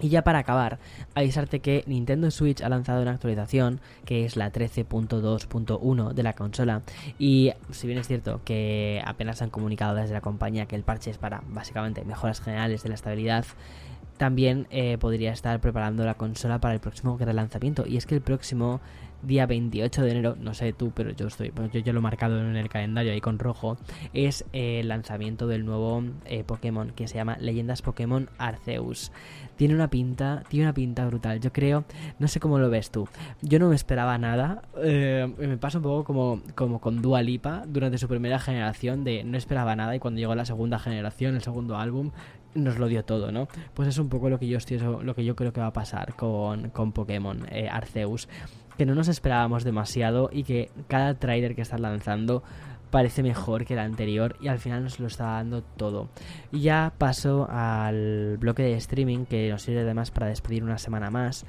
Y 0.00 0.10
ya 0.10 0.22
para 0.22 0.38
acabar, 0.38 0.78
avisarte 1.16 1.58
que 1.58 1.82
Nintendo 1.86 2.30
Switch 2.30 2.62
ha 2.62 2.68
lanzado 2.68 3.02
una 3.02 3.10
actualización 3.12 3.80
que 4.04 4.24
es 4.24 4.36
la 4.36 4.52
13.2.1 4.52 6.12
de 6.12 6.22
la 6.22 6.34
consola 6.34 6.82
y 7.18 7.52
si 7.72 7.88
bien 7.88 7.98
es 7.98 8.06
cierto 8.06 8.40
que 8.44 9.02
apenas 9.04 9.42
han 9.42 9.50
comunicado 9.50 9.96
desde 9.96 10.14
la 10.14 10.20
compañía 10.20 10.66
que 10.66 10.76
el 10.76 10.84
parche 10.84 11.10
es 11.10 11.18
para 11.18 11.42
básicamente 11.48 12.04
mejoras 12.04 12.40
generales 12.40 12.84
de 12.84 12.90
la 12.90 12.94
estabilidad, 12.94 13.44
también 14.18 14.68
eh, 14.70 14.98
podría 14.98 15.32
estar 15.32 15.60
preparando 15.60 16.04
la 16.04 16.14
consola 16.14 16.60
para 16.60 16.74
el 16.74 16.80
próximo 16.80 17.16
gran 17.16 17.34
lanzamiento 17.34 17.84
y 17.84 17.96
es 17.96 18.06
que 18.06 18.14
el 18.14 18.20
próximo 18.20 18.80
día 19.22 19.46
28 19.46 20.02
de 20.02 20.10
enero, 20.10 20.36
no 20.40 20.54
sé 20.54 20.72
tú, 20.72 20.92
pero 20.94 21.10
yo 21.10 21.26
estoy, 21.26 21.52
yo 21.72 21.80
ya 21.80 21.92
lo 21.92 21.98
he 21.98 22.02
marcado 22.02 22.40
en 22.40 22.56
el 22.56 22.68
calendario 22.68 23.12
ahí 23.12 23.20
con 23.20 23.38
rojo, 23.38 23.76
es 24.12 24.44
el 24.52 24.88
lanzamiento 24.88 25.46
del 25.46 25.64
nuevo 25.64 26.02
eh, 26.26 26.44
Pokémon 26.44 26.90
que 26.90 27.08
se 27.08 27.16
llama 27.16 27.36
Leyendas 27.40 27.82
Pokémon 27.82 28.28
Arceus. 28.38 29.12
Tiene 29.56 29.74
una 29.74 29.90
pinta, 29.90 30.44
tiene 30.48 30.66
una 30.66 30.72
pinta 30.72 31.04
brutal. 31.06 31.40
Yo 31.40 31.52
creo, 31.52 31.84
no 32.20 32.28
sé 32.28 32.38
cómo 32.38 32.60
lo 32.60 32.70
ves 32.70 32.92
tú. 32.92 33.08
Yo 33.42 33.58
no 33.58 33.68
me 33.70 33.74
esperaba 33.74 34.16
nada. 34.16 34.62
Eh, 34.80 35.32
me 35.36 35.56
pasa 35.56 35.78
un 35.78 35.82
poco 35.82 36.04
como, 36.04 36.42
como 36.54 36.80
con 36.80 37.02
Dua 37.02 37.22
Lipa 37.22 37.64
durante 37.66 37.98
su 37.98 38.06
primera 38.06 38.38
generación 38.38 39.02
de 39.02 39.24
no 39.24 39.36
esperaba 39.36 39.74
nada 39.74 39.96
y 39.96 39.98
cuando 39.98 40.20
llegó 40.20 40.36
la 40.36 40.44
segunda 40.44 40.78
generación, 40.78 41.34
el 41.34 41.42
segundo 41.42 41.76
álbum, 41.76 42.12
nos 42.58 42.78
lo 42.78 42.88
dio 42.88 43.04
todo, 43.04 43.32
¿no? 43.32 43.48
Pues 43.74 43.88
es 43.88 43.98
un 43.98 44.08
poco 44.08 44.28
lo 44.28 44.38
que 44.38 44.48
yo 44.48 44.58
estoy, 44.58 44.78
lo 44.78 45.14
que 45.14 45.24
yo 45.24 45.36
creo 45.36 45.52
que 45.52 45.60
va 45.60 45.68
a 45.68 45.72
pasar 45.72 46.14
con, 46.14 46.70
con 46.70 46.92
Pokémon 46.92 47.46
eh, 47.50 47.68
Arceus 47.68 48.28
que 48.76 48.86
no 48.86 48.94
nos 48.94 49.08
esperábamos 49.08 49.64
demasiado 49.64 50.30
y 50.32 50.44
que 50.44 50.70
cada 50.86 51.14
trailer 51.14 51.56
que 51.56 51.62
están 51.62 51.82
lanzando 51.82 52.44
parece 52.90 53.24
mejor 53.24 53.64
que 53.64 53.74
el 53.74 53.80
anterior 53.80 54.36
y 54.40 54.48
al 54.48 54.60
final 54.60 54.84
nos 54.84 55.00
lo 55.00 55.08
está 55.08 55.24
dando 55.24 55.62
todo. 55.62 56.08
Y 56.52 56.60
ya 56.60 56.92
paso 56.96 57.48
al 57.50 58.36
bloque 58.38 58.62
de 58.62 58.74
streaming 58.74 59.26
que 59.26 59.50
nos 59.50 59.62
sirve 59.62 59.80
además 59.80 60.12
para 60.12 60.28
despedir 60.28 60.62
una 60.62 60.78
semana 60.78 61.10
más 61.10 61.44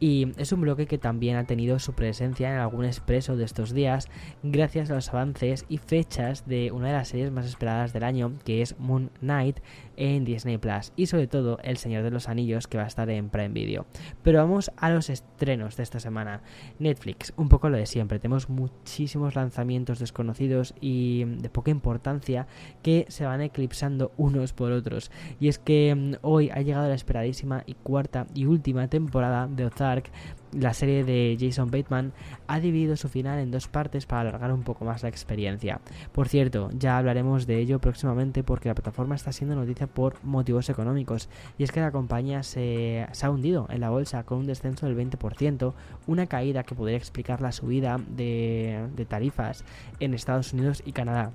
y 0.00 0.32
es 0.36 0.52
un 0.52 0.60
bloque 0.60 0.86
que 0.86 0.98
también 0.98 1.36
ha 1.36 1.44
tenido 1.44 1.78
su 1.78 1.92
presencia 1.92 2.52
en 2.52 2.58
algún 2.58 2.84
expreso 2.84 3.36
de 3.36 3.44
estos 3.44 3.72
días 3.72 4.08
gracias 4.42 4.90
a 4.90 4.94
los 4.94 5.08
avances 5.08 5.64
y 5.68 5.78
fechas 5.78 6.46
de 6.46 6.72
una 6.72 6.88
de 6.88 6.94
las 6.94 7.08
series 7.08 7.30
más 7.30 7.46
esperadas 7.46 7.92
del 7.92 8.02
año 8.02 8.32
que 8.44 8.60
es 8.60 8.78
Moon 8.78 9.10
Knight 9.20 9.60
en 9.96 10.24
Disney 10.24 10.58
Plus 10.58 10.92
y 10.96 11.06
sobre 11.06 11.26
todo 11.26 11.58
El 11.62 11.76
Señor 11.76 12.02
de 12.02 12.10
los 12.10 12.28
Anillos 12.28 12.66
que 12.66 12.78
va 12.78 12.84
a 12.84 12.88
estar 12.88 13.08
en 13.10 13.28
Prime 13.30 13.48
Video. 13.48 13.86
Pero 14.22 14.38
vamos 14.38 14.70
a 14.76 14.90
los 14.90 15.10
estrenos 15.10 15.76
de 15.76 15.82
esta 15.82 16.00
semana. 16.00 16.42
Netflix, 16.78 17.32
un 17.36 17.48
poco 17.48 17.68
lo 17.68 17.76
de 17.76 17.86
siempre, 17.86 18.18
tenemos 18.18 18.48
muchísimos 18.48 19.34
lanzamientos 19.34 19.98
desconocidos 19.98 20.74
y 20.80 21.24
de 21.24 21.48
poca 21.48 21.70
importancia 21.70 22.46
que 22.82 23.06
se 23.08 23.24
van 23.24 23.40
eclipsando 23.40 24.12
unos 24.16 24.52
por 24.52 24.72
otros. 24.72 25.10
Y 25.40 25.48
es 25.48 25.58
que 25.58 25.94
mm, 25.94 26.14
hoy 26.22 26.50
ha 26.50 26.60
llegado 26.60 26.88
la 26.88 26.94
esperadísima 26.94 27.62
y 27.66 27.74
cuarta 27.74 28.26
y 28.34 28.46
última 28.46 28.88
temporada 28.88 29.46
de 29.46 29.66
Ozark 29.66 30.10
la 30.58 30.74
serie 30.74 31.04
de 31.04 31.36
Jason 31.38 31.70
Bateman 31.70 32.12
ha 32.46 32.60
dividido 32.60 32.96
su 32.96 33.08
final 33.08 33.38
en 33.38 33.50
dos 33.50 33.68
partes 33.68 34.06
para 34.06 34.22
alargar 34.22 34.52
un 34.52 34.62
poco 34.62 34.84
más 34.84 35.02
la 35.02 35.08
experiencia. 35.08 35.80
Por 36.12 36.28
cierto, 36.28 36.70
ya 36.72 36.98
hablaremos 36.98 37.46
de 37.46 37.58
ello 37.58 37.80
próximamente 37.80 38.42
porque 38.42 38.68
la 38.68 38.74
plataforma 38.74 39.14
está 39.14 39.32
siendo 39.32 39.56
noticia 39.56 39.86
por 39.86 40.22
motivos 40.24 40.68
económicos 40.68 41.28
y 41.58 41.64
es 41.64 41.72
que 41.72 41.80
la 41.80 41.92
compañía 41.92 42.42
se, 42.42 43.06
ha 43.20 43.30
hundido 43.30 43.66
en 43.70 43.80
la 43.80 43.90
bolsa 43.90 44.24
con 44.24 44.38
un 44.38 44.46
descenso 44.46 44.86
del 44.86 44.96
20%, 44.96 45.74
una 46.06 46.26
caída 46.26 46.64
que 46.64 46.74
podría 46.74 46.96
explicar 46.96 47.40
la 47.40 47.52
subida 47.52 47.98
de 48.08 49.06
tarifas 49.08 49.64
en 50.00 50.14
Estados 50.14 50.52
Unidos 50.52 50.82
y 50.84 50.92
Canadá 50.92 51.32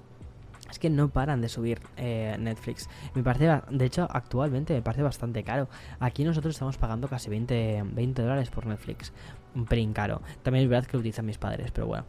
es 0.69 0.79
que 0.79 0.89
no 0.89 1.09
paran 1.09 1.41
de 1.41 1.49
subir 1.49 1.81
eh, 1.97 2.35
Netflix. 2.39 2.89
Me 3.15 3.23
parece, 3.23 3.61
de 3.69 3.85
hecho, 3.85 4.07
actualmente 4.09 4.73
me 4.73 4.81
parece 4.81 5.03
bastante 5.03 5.43
caro. 5.43 5.67
Aquí 5.99 6.23
nosotros 6.23 6.55
estamos 6.55 6.77
pagando 6.77 7.07
casi 7.07 7.29
20, 7.29 7.83
20 7.93 8.21
dólares 8.21 8.49
por 8.49 8.65
Netflix 8.65 9.11
un 9.55 9.65
pelín 9.65 9.93
caro. 9.93 10.21
También 10.43 10.63
es 10.63 10.69
verdad 10.69 10.87
que 10.87 10.93
lo 10.93 10.99
utilizan 10.99 11.25
mis 11.25 11.37
padres, 11.37 11.71
pero 11.71 11.87
bueno. 11.87 12.05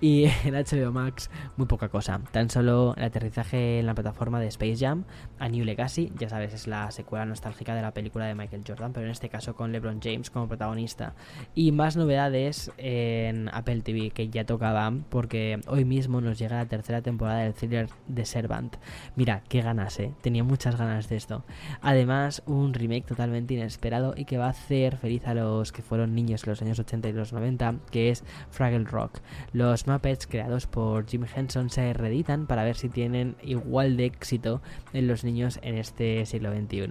Y 0.00 0.24
en 0.44 0.54
HBO 0.54 0.92
Max, 0.92 1.30
muy 1.56 1.66
poca 1.66 1.88
cosa. 1.88 2.20
Tan 2.32 2.50
solo 2.50 2.94
el 2.96 3.04
aterrizaje 3.04 3.80
en 3.80 3.86
la 3.86 3.94
plataforma 3.94 4.40
de 4.40 4.48
Space 4.48 4.76
Jam, 4.76 5.04
A 5.38 5.48
New 5.48 5.64
Legacy, 5.64 6.12
ya 6.18 6.28
sabes, 6.28 6.52
es 6.54 6.66
la 6.66 6.90
secuela 6.90 7.24
nostálgica 7.24 7.74
de 7.74 7.82
la 7.82 7.92
película 7.92 8.26
de 8.26 8.34
Michael 8.34 8.64
Jordan, 8.66 8.92
pero 8.92 9.06
en 9.06 9.12
este 9.12 9.28
caso 9.28 9.54
con 9.54 9.72
LeBron 9.72 10.00
James 10.02 10.30
como 10.30 10.48
protagonista. 10.48 11.14
Y 11.54 11.72
más 11.72 11.96
novedades 11.96 12.70
en 12.78 13.48
Apple 13.52 13.82
TV 13.82 14.10
que 14.10 14.28
ya 14.28 14.44
tocaban, 14.44 15.04
porque 15.08 15.60
hoy 15.66 15.84
mismo 15.84 16.20
nos 16.20 16.38
llega 16.38 16.56
la 16.56 16.66
tercera 16.66 17.02
temporada 17.02 17.40
del 17.40 17.54
thriller 17.54 17.88
de 18.06 18.24
Servant. 18.24 18.76
Mira, 19.14 19.42
qué 19.48 19.62
ganas, 19.62 19.98
eh. 20.00 20.12
Tenía 20.20 20.44
muchas 20.44 20.76
ganas 20.76 21.08
de 21.08 21.16
esto. 21.16 21.44
Además, 21.80 22.42
un 22.46 22.74
remake 22.74 23.06
totalmente 23.06 23.54
inesperado 23.54 24.14
y 24.16 24.24
que 24.24 24.38
va 24.38 24.46
a 24.46 24.50
hacer 24.50 24.96
feliz 24.96 25.26
a 25.26 25.34
los 25.34 25.72
que 25.72 25.82
fueron 25.82 26.14
niños 26.14 26.44
en 26.44 26.50
los 26.50 26.62
años 26.62 26.75
80 26.78 27.08
y 27.08 27.12
los 27.12 27.32
90, 27.32 27.76
que 27.90 28.10
es 28.10 28.24
Fraggle 28.50 28.84
Rock. 28.84 29.20
Los 29.52 29.86
Muppets 29.86 30.26
creados 30.26 30.66
por 30.66 31.06
Jim 31.06 31.24
Henson 31.34 31.70
se 31.70 31.92
reeditan 31.92 32.46
para 32.46 32.64
ver 32.64 32.76
si 32.76 32.88
tienen 32.88 33.36
igual 33.42 33.96
de 33.96 34.06
éxito 34.06 34.60
en 34.92 35.06
los 35.06 35.24
niños 35.24 35.58
en 35.62 35.76
este 35.76 36.24
siglo 36.26 36.52
XXI. 36.52 36.88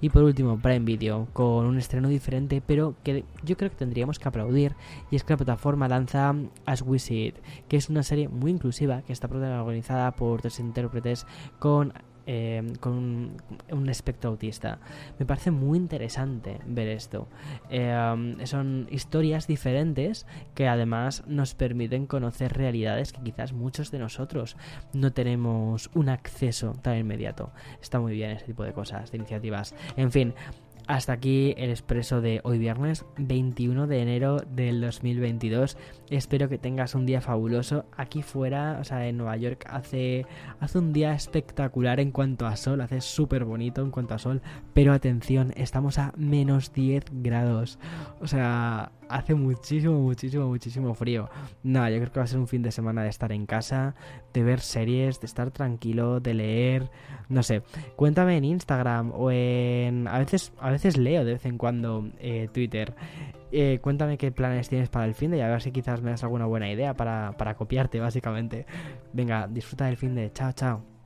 Y 0.00 0.10
por 0.10 0.22
último, 0.22 0.58
Prime 0.58 0.84
Video, 0.84 1.28
con 1.32 1.66
un 1.66 1.78
estreno 1.78 2.08
diferente, 2.08 2.62
pero 2.64 2.94
que 3.02 3.24
yo 3.44 3.56
creo 3.56 3.70
que 3.70 3.76
tendríamos 3.76 4.18
que 4.18 4.28
aplaudir, 4.28 4.74
y 5.10 5.16
es 5.16 5.24
que 5.24 5.32
la 5.32 5.38
plataforma 5.38 5.88
lanza 5.88 6.34
As 6.66 6.82
We 6.82 6.98
See 6.98 7.26
It, 7.26 7.36
que 7.68 7.76
es 7.76 7.88
una 7.88 8.02
serie 8.02 8.28
muy 8.28 8.50
inclusiva 8.50 9.02
que 9.02 9.12
está 9.12 9.28
protagonizada 9.28 10.12
por 10.12 10.40
tres 10.40 10.60
intérpretes 10.60 11.26
con 11.58 11.92
Em, 12.30 12.74
con 12.74 13.38
un, 13.70 13.88
espectro 13.88 14.28
autista. 14.28 14.80
Me 15.18 15.24
parece 15.24 15.50
muy 15.50 15.78
interesante 15.78 16.58
ver 16.66 16.88
esto. 16.88 17.26
Em, 17.70 18.44
son 18.44 18.86
historias 18.90 19.46
diferentes 19.46 20.26
que 20.54 20.68
además 20.68 21.24
nos 21.26 21.54
permiten 21.54 22.06
conocer 22.06 22.52
realidades 22.52 23.14
que 23.14 23.22
quizás 23.22 23.54
muchos 23.54 23.90
de 23.90 23.98
nosotros 23.98 24.58
no 24.92 25.10
tenemos 25.14 25.88
un 25.94 26.10
acceso 26.10 26.74
tan 26.82 26.98
inmediato. 26.98 27.50
Está 27.80 27.98
muy 27.98 28.12
bien 28.12 28.32
ese 28.32 28.44
tipo 28.44 28.62
de 28.62 28.74
cosas, 28.74 29.10
de 29.10 29.16
iniciativas. 29.16 29.74
En 29.96 30.12
fin, 30.12 30.34
hasta 30.88 31.12
aquí 31.12 31.54
el 31.58 31.68
expreso 31.70 32.22
de 32.22 32.40
hoy 32.44 32.58
viernes 32.58 33.04
21 33.18 33.86
de 33.86 34.00
enero 34.00 34.38
del 34.50 34.80
2022. 34.80 35.76
Espero 36.08 36.48
que 36.48 36.56
tengas 36.56 36.94
un 36.94 37.04
día 37.04 37.20
fabuloso. 37.20 37.84
Aquí 37.94 38.22
fuera, 38.22 38.78
o 38.80 38.84
sea, 38.84 39.06
en 39.06 39.18
Nueva 39.18 39.36
York 39.36 39.66
hace, 39.68 40.24
hace 40.60 40.78
un 40.78 40.94
día 40.94 41.12
espectacular 41.12 42.00
en 42.00 42.10
cuanto 42.10 42.46
a 42.46 42.56
sol, 42.56 42.80
hace 42.80 43.02
súper 43.02 43.44
bonito 43.44 43.82
en 43.82 43.90
cuanto 43.90 44.14
a 44.14 44.18
sol. 44.18 44.40
Pero 44.72 44.94
atención, 44.94 45.52
estamos 45.56 45.98
a 45.98 46.14
menos 46.16 46.72
10 46.72 47.04
grados. 47.22 47.78
O 48.20 48.26
sea, 48.26 48.90
hace 49.08 49.34
muchísimo, 49.34 50.00
muchísimo, 50.00 50.46
muchísimo 50.46 50.94
frío. 50.94 51.28
No, 51.62 51.88
yo 51.88 51.96
creo 51.96 52.12
que 52.12 52.20
va 52.20 52.24
a 52.24 52.28
ser 52.28 52.38
un 52.38 52.48
fin 52.48 52.62
de 52.62 52.70
semana 52.70 53.02
de 53.02 53.08
estar 53.08 53.32
en 53.32 53.46
casa, 53.46 53.94
de 54.32 54.42
ver 54.42 54.60
series, 54.60 55.20
de 55.20 55.26
estar 55.26 55.50
tranquilo, 55.50 56.20
de 56.20 56.34
leer, 56.34 56.90
no 57.28 57.42
sé. 57.42 57.62
Cuéntame 57.96 58.36
en 58.36 58.44
Instagram 58.44 59.12
o 59.14 59.30
en... 59.30 60.08
A 60.08 60.18
veces, 60.18 60.52
a 60.58 60.70
veces 60.70 60.96
leo 60.96 61.24
de 61.24 61.32
vez 61.32 61.46
en 61.46 61.58
cuando 61.58 62.08
eh, 62.18 62.48
Twitter. 62.52 62.94
Eh, 63.50 63.78
cuéntame 63.80 64.18
qué 64.18 64.30
planes 64.30 64.68
tienes 64.68 64.90
para 64.90 65.06
el 65.06 65.14
fin 65.14 65.30
de 65.30 65.38
y 65.38 65.40
a 65.40 65.48
ver 65.48 65.62
si 65.62 65.72
quizás 65.72 66.02
me 66.02 66.10
das 66.10 66.22
alguna 66.22 66.44
buena 66.44 66.70
idea 66.70 66.94
para, 66.94 67.32
para 67.36 67.54
copiarte, 67.54 68.00
básicamente. 68.00 68.66
Venga, 69.12 69.46
disfruta 69.46 69.86
del 69.86 69.96
fin 69.96 70.14
de. 70.14 70.30
Chao, 70.32 70.52
chao. 70.52 70.97